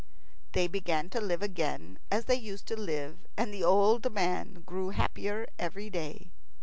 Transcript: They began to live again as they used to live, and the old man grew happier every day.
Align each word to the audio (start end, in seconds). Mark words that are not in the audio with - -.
They 0.53 0.65
began 0.65 1.11
to 1.11 1.21
live 1.21 1.43
again 1.43 1.99
as 2.09 2.25
they 2.25 2.33
used 2.33 2.65
to 2.69 2.75
live, 2.75 3.19
and 3.37 3.53
the 3.53 3.63
old 3.63 4.11
man 4.11 4.63
grew 4.65 4.89
happier 4.89 5.45
every 5.59 5.91
day. 5.91 6.31